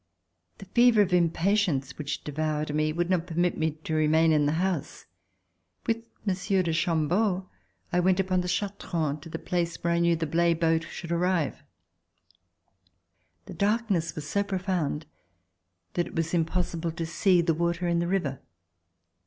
The 0.57 0.65
fever 0.65 1.03
of 1.03 1.13
impatience 1.13 1.95
which 1.99 2.23
devoured 2.23 2.73
me 2.73 2.91
would 2.91 3.07
not 3.11 3.27
permit 3.27 3.55
me 3.55 3.69
to 3.83 3.93
remain 3.93 4.31
in 4.31 4.47
the 4.47 4.53
house. 4.53 5.05
With 5.85 6.07
Monsieur 6.25 6.63
de 6.63 6.73
Chambeau 6.73 7.47
I 7.93 7.99
went 7.99 8.19
upon 8.19 8.41
the 8.41 8.47
Chartrons 8.47 9.19
to 9.21 9.29
the 9.29 9.37
place 9.37 9.75
where 9.75 9.93
I 9.93 9.99
knew 9.99 10.15
the 10.15 10.25
Blaye 10.25 10.55
boat 10.59 10.85
should 10.89 11.11
arrive. 11.11 11.61
The 13.45 13.53
darkness 13.53 14.15
was 14.15 14.27
so 14.27 14.41
profound 14.43 15.05
that 15.93 16.07
it 16.07 16.15
was 16.15 16.33
impossible 16.33 16.91
to 16.93 17.05
see 17.05 17.41
the 17.41 17.53
water 17.53 17.87
in 17.87 17.99
the 17.99 18.07
river. 18.07 18.39